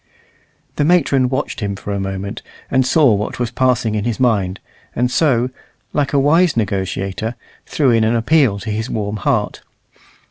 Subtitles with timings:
[0.77, 4.59] The matron watched him for a moment, and saw what was passing in his mind,
[4.95, 5.51] and so,
[5.93, 7.35] like a wise negotiator,
[7.67, 9.61] threw in an appeal to his warm heart.